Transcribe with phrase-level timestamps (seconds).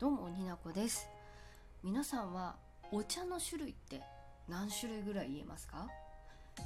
[0.00, 1.08] どうもになこです。
[1.82, 2.54] 皆さんは
[2.92, 4.00] お茶の種類って
[4.48, 5.88] 何種類ぐらい言えますか？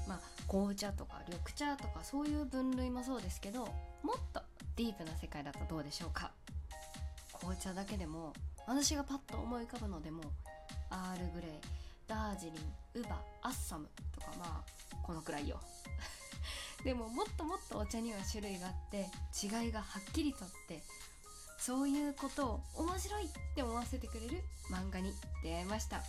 [0.07, 3.61] まあ紅茶とか緑茶とかそういう分類もそうですけど
[4.03, 4.43] もっと
[4.77, 6.31] ディープな世界だとどうでしょうか？
[7.41, 8.35] 紅茶だけでも
[8.67, 10.23] 私がパッと思い浮かぶのでも
[10.91, 11.51] アールグレイ
[12.07, 15.59] ダージリンウバアッサムとかまあこのくらいよ。
[16.85, 19.09] でももっともっとお茶には種類があって
[19.43, 20.83] 違いがはっきりとって
[21.65, 25.13] そういうことを面白いって思わせてくれる漫画に
[25.45, 26.03] 出会いました。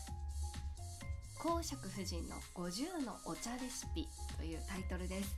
[1.37, 5.35] 公爵夫人の50のお茶レシピというタイトルです。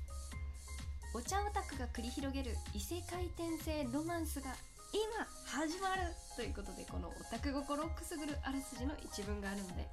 [1.13, 4.55] お茶オタクが繰り広げる異世界転生ロマンスが
[4.93, 6.03] 今始まる
[6.37, 9.85] ということでこのオタク心をくすぐるあらすじの一文があるので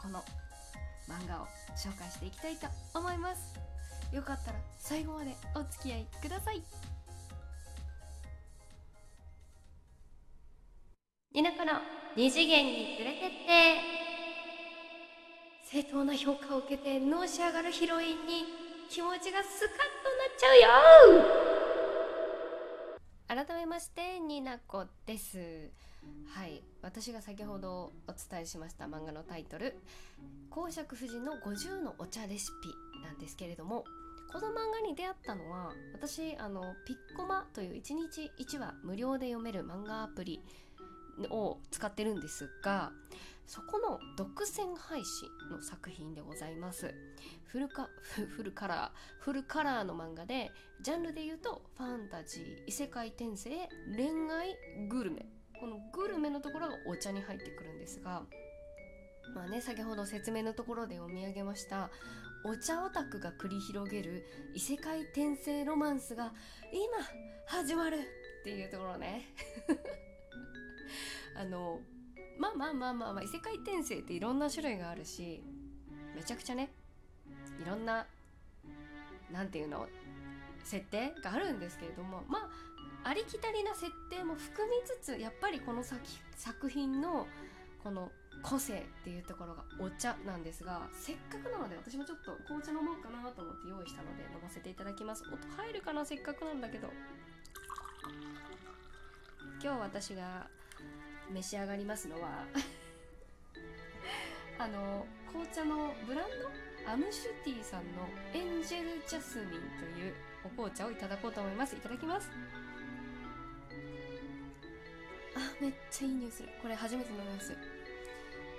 [0.00, 0.18] この
[1.08, 3.58] 漫画を紹介していきたいと思います。
[4.14, 6.62] よかったら最後までお付き合いください。
[11.34, 11.80] 田舎の
[12.14, 13.80] 二次元に連れてって。
[15.64, 18.44] 正当な評価を受けてのし上がるヒロインに
[18.90, 20.68] 気持ちがスカッとなっちゃうよ。
[23.28, 25.70] 改めましてになこです。
[26.26, 29.74] はい私が先ほどお伝えしました漫画のタイトル
[30.50, 32.74] 「公爵夫人の50のお茶レシピ」
[33.06, 33.84] なんですけれども
[34.32, 40.42] この漫画に出会ったのは私あのピッコマという1日1話無料で読める漫画アプリ
[41.30, 42.92] を使ってるんですが
[43.46, 46.94] そこの独占配信の作品でございます。
[47.44, 47.88] フルカ
[48.36, 54.56] フルカラーフルカラーの漫画でジャンルで言うとファンタジー異世界転生恋愛
[54.88, 55.26] グルメ。
[55.60, 58.26] このグルメのところがお茶に入ってくるんですが
[59.32, 61.88] まあね先ほど説明のところで読み上げました
[62.44, 64.24] お茶オタクが繰り広げる
[64.54, 66.32] 異世界転生ロマンスが
[66.72, 66.82] 今
[67.46, 67.98] 始まる
[68.40, 69.22] っていうところね。
[71.36, 71.80] あの
[72.38, 75.42] まあまあまあまあまあ異世界転生っていろんな種類があるし
[76.14, 76.70] めちゃくちゃね
[77.60, 78.06] いろんな
[79.30, 79.86] なんていうの
[80.64, 82.38] 設定があるんですけれどもま
[83.04, 86.00] あありきたりな設定も含みつつやっぱりこの作
[86.36, 87.26] 作品の
[87.82, 88.10] この
[88.42, 95.24] 個性っていうところがお茶なんですがせっかくなので私もちょっと紅茶飲もうかなと思って用意したので飲ませていただきます。
[95.24, 96.88] 音入るかなせっかくなんだけど。
[99.62, 100.48] 今日私が
[101.32, 102.44] 召し上がりますのは
[104.58, 106.28] あの紅茶のブラン
[106.84, 109.54] ドアムシュティさんのエンジェルジャスミンと
[109.98, 111.76] いうお紅茶をいただこうと思います。
[111.76, 112.30] いただきます。
[115.34, 116.48] あめっちゃいい匂いする。
[116.60, 117.56] これ初めて飲みます。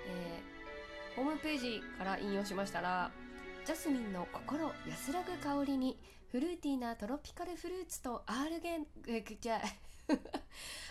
[0.06, 3.10] えー、ホームページから引用しましたら
[3.64, 5.98] ジャスミンの心安らぐ香りに
[6.30, 9.60] フルーティーなトロピカルフルーツとアールゲンえじゃ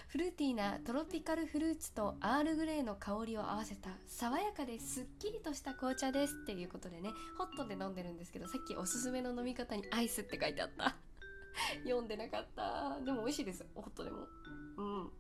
[0.08, 10.96] フルーティーなトロピカルフルーツとアールグレーの香りを合わせた爽やかですっきりとした紅茶ですっていうことでねホットで飲んでるんですけどさっきおすすめの飲み方にアイスって書いてあった。
[11.84, 13.00] 読んでなかった。
[13.04, 13.66] でも美味しいです。
[13.76, 14.28] ホットでも。
[14.78, 15.12] うん。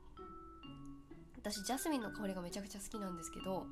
[1.37, 3.65] 私ジャスミンの香りがめちゃくちゃ好きなんですけど、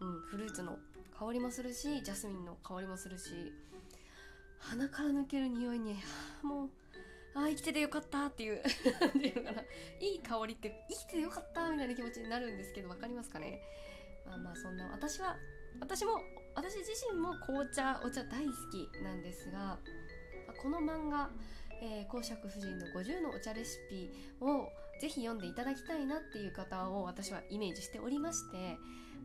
[0.00, 0.78] うん、フルーツの
[1.18, 3.52] 香りもするしジャスミンの香りもするし
[4.58, 5.96] 鼻から抜ける匂いに
[6.42, 6.70] もう
[7.34, 9.62] ああ生きててよかったっていう っていうかな
[10.00, 13.60] いい香りって生きててよかったみたいな気持ちになるんですけど分かりますかね？
[14.26, 15.36] まあまあそんな私は
[15.80, 16.20] 私も
[16.54, 19.78] 私自身も紅茶お茶大好きなんですが
[20.60, 21.30] この漫画
[21.84, 24.08] えー、公爵夫人の50のお茶レシピ
[24.40, 24.70] を
[25.00, 28.78] ぜひ読んでいただきたいなっていう方を私はイメージしておりまして、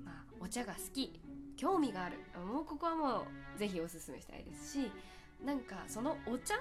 [0.03, 1.21] まあ、お茶が好き
[1.55, 4.91] 興味があるもうここはもうぜひおすすめしたいですし
[5.45, 6.55] なんかそのお茶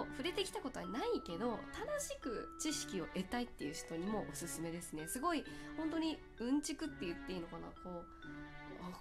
[0.00, 5.06] を触れてきたことはないけど正しく知識を得たいっていう人にもおすすめですね。
[5.08, 5.44] すごい
[5.76, 7.68] 本当にうんちくって言っていいのかな。
[7.82, 8.04] こ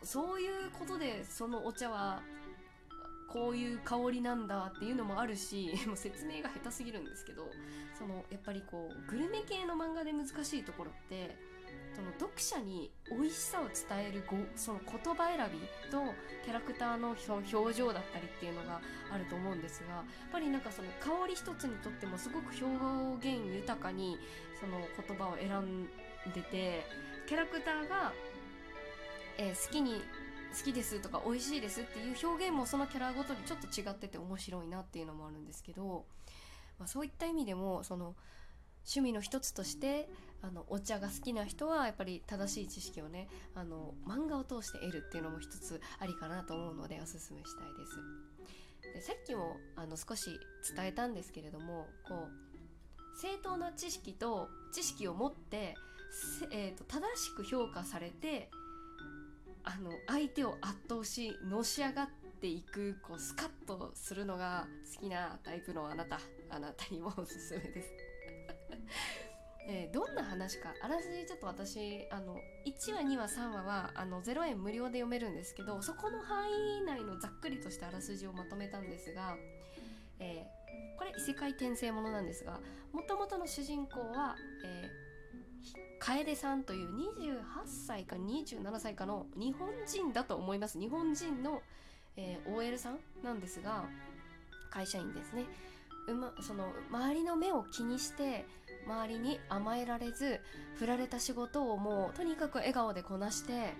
[0.01, 2.21] うそういうことでそのお茶は
[3.27, 7.49] こういう香りなんだっていうのもあるし もう説明が下手すぎるんですけど
[7.97, 11.35] そのやっぱりこうグルメ系の漫画で難しいところって
[11.95, 16.13] その読者に美味しさを伝えるごその言葉選びと
[16.43, 18.81] キャラクターの表情だったりっていうのが
[19.13, 24.17] あると思うんですがやっぱりなんかその香り一つにとってもすごく表現豊かに
[24.59, 25.87] その言葉を選ん
[26.33, 26.85] でて
[27.27, 28.11] キャラクターが、
[29.37, 30.01] えー、好きに
[30.57, 36.05] 好きですとか美味しいですっていう表現もそのキャラごとにちょっと違ってて面白いなっていうのもあるんですけど、
[36.79, 38.15] まあ、そういった意味でもその
[38.85, 40.07] 趣味の一つとして
[40.47, 48.93] あのお茶が好きな人はやっぱり正しい知識をねあの漫画を通して得るっていうのも一つありかなと思うのでおすすめしたいです。
[48.93, 50.39] でさっきもあの少し
[50.75, 55.75] 伝えたんですけれどもこう正当な知識と知識を持って
[56.51, 58.49] えーと、正しく評価されて
[59.63, 62.09] あの相手を圧倒しのし上がっ
[62.39, 66.19] ていくこうスカッとするのが好きなタイプのあなた
[66.49, 67.89] あなたにもおすすめです
[69.67, 72.35] えー、どんな話かあらすじちょっと私あの
[72.67, 79.35] 1話2話3話はあの0円無料で読めるんですけどそこの範囲内のざっくりとしたあらすじをまとめたんですが、
[80.19, 82.59] えー、これ異世界転生ものなんですが
[82.93, 91.61] もともとの主人公は、えー、楓さんという28歳か27歳かの日本人だと思います日本人の、
[92.17, 93.85] えー、OL さんなんですが
[94.69, 95.45] 会社員ですね。
[96.07, 98.45] うま、その周りの目を気にして
[98.85, 100.39] 周りに甘えられず
[100.75, 103.73] 振られた仕事をもうとにかく笑顔でこなして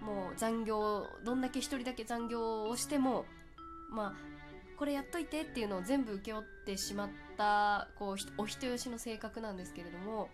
[0.00, 3.24] もう残業どんだけ一人だけ残業をしても
[3.90, 4.14] まあ
[4.78, 10.28] これやっといてっていうのを全部請け負ってしまったこうお人よしの性格なんですけれども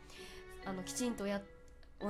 [0.67, 1.62] あのきちんとやって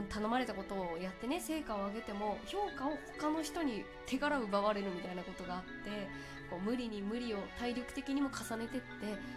[0.09, 6.09] 頼まれたことをやってね成果を上げても評価を他の人に手柄を奪われるみたいなことがあって
[6.51, 8.87] こう無理に無理を体力的にも重ねてって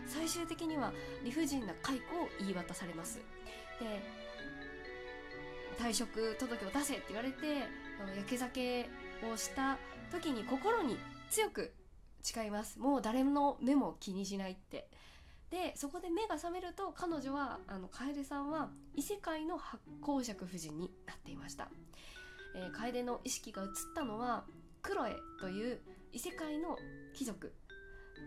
[0.07, 0.93] 最終的には
[1.23, 3.19] 理不尽な解雇を言い渡されます。
[3.79, 4.01] で
[5.77, 7.67] 退職届を出せって言われて
[8.15, 8.89] 焼け酒
[9.29, 9.77] をした
[10.11, 10.97] 時に心に
[11.29, 11.73] 強く
[12.21, 12.79] 誓います。
[12.79, 14.87] もう誰の目も気にしないって。
[15.51, 21.69] でそこで目が覚めると彼女はあの楓さんは異世界の発光石夫人になっていました、
[22.55, 24.45] えー、楓の意識が移ったのは
[24.81, 25.79] クロエという
[26.13, 26.77] 異世界の
[27.13, 27.53] 貴族。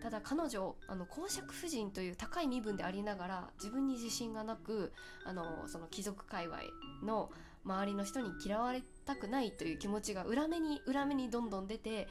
[0.03, 4.93] ただ彼女あの公爵夫人という高い身分でありながら自分に自信がなく
[5.25, 6.59] あのその貴族界隈
[7.03, 7.31] の
[7.65, 12.07] 周りの人に嫌われたくないという気持ちが裏目に裏目にどんどん出て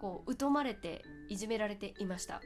[0.00, 2.40] こう疎まれていじめられていました。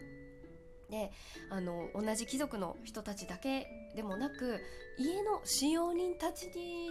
[0.93, 1.11] で
[1.49, 3.67] あの同じ貴族の人たちだけ
[3.97, 4.61] でもなく
[4.99, 6.91] 家の使用人たちに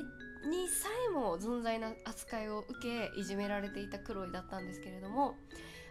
[0.49, 5.35] にさえも存在な扱いを受けいじめられていたクロイだったんですけれども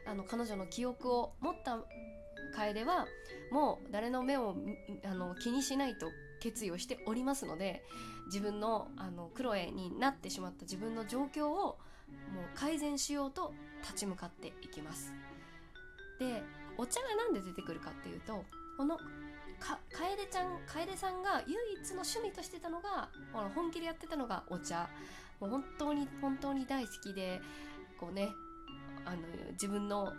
[0.09, 1.79] あの彼女の記憶を持った
[2.57, 3.07] 楓は
[3.53, 4.57] もう誰の目を
[5.05, 6.09] あの気にしないと
[6.41, 7.85] 決意をしておりますので
[8.27, 11.77] 自分のあのクロエになってしまった自分の状況をも
[12.53, 13.53] う改善しようと
[13.83, 15.13] 立ち向かっていきます。
[16.19, 16.43] で
[16.81, 18.43] お茶が何で出てくるかっていうと
[18.79, 18.97] この
[19.59, 23.11] か楓ちゃん楓さんが唯一の趣味としてたのが
[23.55, 24.89] 本気でやってたのがお茶。
[25.39, 27.41] もう本当に本当に大好きで
[27.99, 28.29] こうね
[29.05, 29.19] あの
[29.53, 30.13] 自分の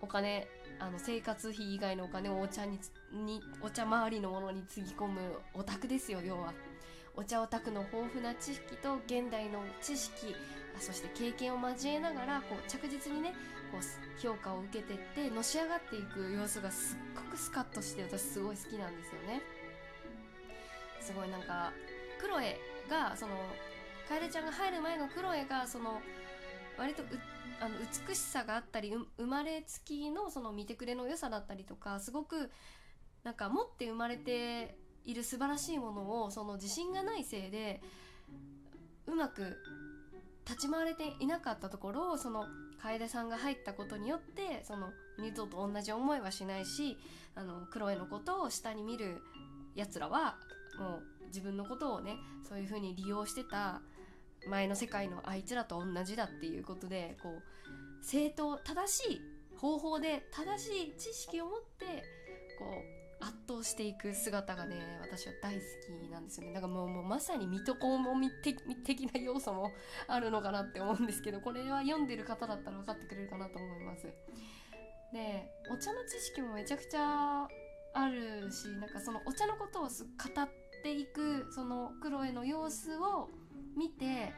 [0.00, 0.48] お金
[0.78, 2.78] あの生活費以外のお金をお茶に
[3.12, 5.20] にお茶周りのものにつぎ込む
[5.52, 6.54] オタクですよ要は。
[7.16, 10.34] お茶オタクの豊富な知識と現代の知識
[10.78, 13.34] そして経験を交えながらこう着実にね
[13.72, 19.42] こう評価を受けてってのし上がっていく様子がすっごくスカッとして私すごい好きなんですよね。
[21.00, 21.72] すごいなんか
[22.20, 22.58] クロエ
[22.88, 23.34] がその
[24.08, 26.00] 楓ちゃんが入る前のクロエがその
[26.78, 27.02] 割と
[27.60, 27.76] あの
[28.08, 32.50] 美しさがあったり生まれつきのその見てくれの良さだったりとかすごく
[33.22, 37.80] なんか持って生まれている素晴らしいものをその自信がないせいで
[39.06, 39.58] うまく
[40.46, 42.46] 立ち回れていなかったところをその
[42.82, 46.98] 楓さんが入ったことによってその二度と同じ思いはしないし
[47.34, 49.22] あのクロエのことを下に見る
[49.74, 50.36] やつらは
[50.78, 52.16] もう自分のことをね
[52.48, 53.82] そういう風に利用してた
[54.48, 59.20] 前の世界のあいつらと同じだっていうことでこう正当正しい
[59.58, 62.02] 方法で正しい知識を持って
[62.58, 65.60] こう圧倒していく姿がね私は大好
[66.06, 66.54] きなんですよね。
[66.54, 69.72] だからもうもうまさに水戸黄門的な要素も
[70.08, 74.06] あるのかなって思うんですけどこれは読んでる方だったら分かってくれるかなと思います。
[75.12, 77.48] でお茶の知識もめちゃくちゃ
[77.92, 80.48] あるしなんかそのお茶のことを語っ
[80.82, 83.28] ていくそのクロエの様子を
[83.76, 84.32] 見て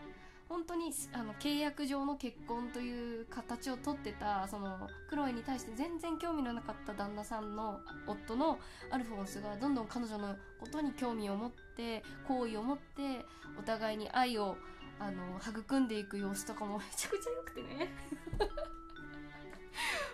[0.53, 8.59] 本当にあの契約上の結婚という形をとってたそのクロエに対して全然興味のなかった旦那さんの夫の
[8.91, 13.25] アルフォンスがどんどん彼女のことに興味を持って好意を持って
[13.59, 14.59] お互いに愛を
[15.01, 17.89] あの育んでいく様子とかもめちゃくちゃ良くてね。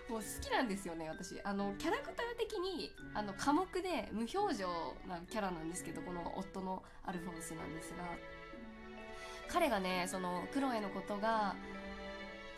[0.08, 1.34] もう好きなんですよね私。
[1.42, 4.68] あのキャラクター的にあの寡黙で無表情
[5.08, 8.37] なキャラなんですけどこの夫のアルフォンスなんですが。
[9.48, 11.54] 彼がねそのクロエのことが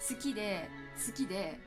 [0.09, 0.68] 好きで
[1.06, 1.59] 好きで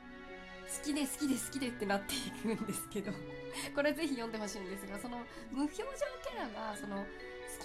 [0.64, 3.12] 好きで好きで好きでってなっていくんですけど
[3.74, 5.18] これぜひ読んでほしいんですがその
[5.50, 7.04] 無表情キャラがその好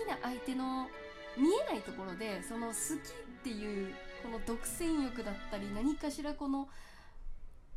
[0.05, 0.89] きな相手の
[1.37, 6.69] 見えないところでその好きっていうこの独占欲だったり何かしらこの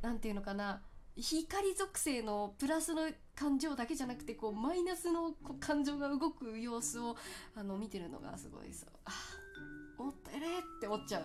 [0.00, 0.82] 何て言うのかな
[1.16, 7.16] 光属性のプラスの感情だけじゃなくてこうマイナスの感情が動く様子を
[7.54, 8.90] あの見てるのがすごいそう。
[9.98, 11.24] 思ったよねって思っちゃう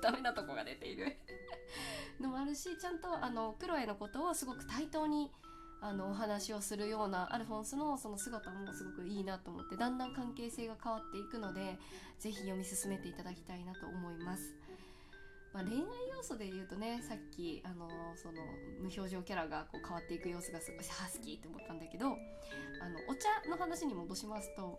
[0.00, 1.16] ダメなとこが出ている
[2.20, 5.30] のもあるしちゃんとあのクロエのことをすごく対等に
[5.80, 11.78] あのお話をするようなアルフォンスのその姿もすごくいいなと思ってだんだん関係性が変わっていくので
[12.18, 14.54] ぜひ読み進めていただきたいなと思います。
[15.52, 15.82] まあ、恋愛
[16.14, 18.42] 要素で言うとねさっきあのその
[18.78, 22.16] 無表情キャラがこう変わっていく様子がすごいハスキーって思ったんだけどあの
[23.08, 24.78] お茶の話に戻しますと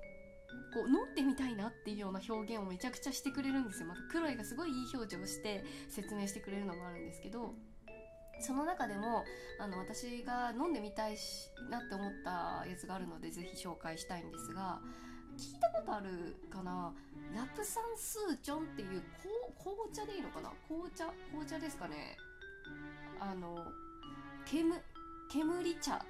[0.73, 3.87] こう飲んでみたいなっていうような表現をめちゃくちゃしてくれるんですよ。
[3.87, 7.53] またクロエがすごいいい表情をして説明してくれるのもあるんですけど
[8.39, 9.23] その中でも
[9.59, 14.79] あの私が飲んでみたいしなって思ったやつがあるのでぜひ紹介したいんですが
[15.37, 16.93] 聞いたことあるかな？
[17.35, 19.03] ラプサンスーチョンっていう
[19.57, 20.51] 紅茶でいいのかな？
[20.67, 21.11] 紅茶？
[21.31, 22.17] 紅茶ですかね？
[23.19, 23.57] あの
[24.45, 24.73] 煙
[25.31, 26.03] 煙茶。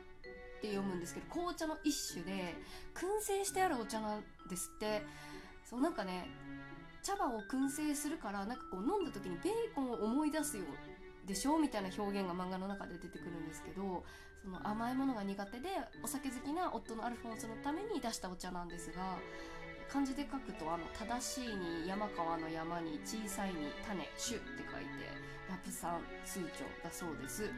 [0.58, 2.56] って読むんですけど紅茶の一種で
[2.96, 5.04] 燻製してあるお茶なんですって
[5.64, 6.28] そうなんかね
[7.04, 10.64] 茶葉を燻製するからなんかこう飲んだ時にベーコンを思い出すよ
[11.26, 11.58] でしょ？
[11.60, 14.04] みたいな表現が漫画の中で出てくるんですけど
[14.42, 15.68] その甘いものが苦手で
[16.04, 19.18] お酒好きな夫のアルフォンスのために出したお茶なんですが
[19.92, 25.08] 漢字で書くとあの正しいに山川の山に小さいに種種って書いて
[25.50, 27.50] ラプサン通帳だそうです。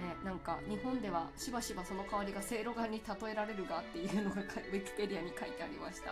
[0.00, 6.10] ね、なんか日本ではしばしばその香りがせいろがんに例えられるがっていうのがウィキペディアに書いてありました、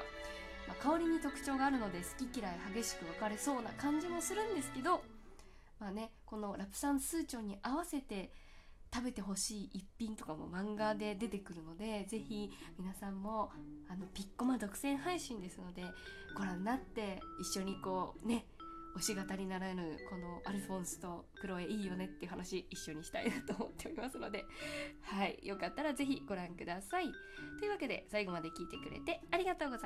[0.68, 5.02] まあ、香りに特徴があるので好き嫌い激しく分かれそうな感じもするんですけど
[5.80, 8.30] まあねこのラプサン通帳に合わせて
[8.92, 13.50] 食べてほしい一品とかも漫画で出てくるのでぜひ皆さんも
[13.88, 15.82] あのピッコマ独占配信ですので
[16.36, 18.46] ご覧になって一緒にこうね
[18.96, 24.44] 推し語りならぬこのアルフォンスとクロエいいよねっていう話一緒にしたいなと思っておりますので
[25.02, 27.12] はいよかったら是非ご覧ください。
[27.58, 29.76] というわけで最後まで聞いてくれてありがとうございます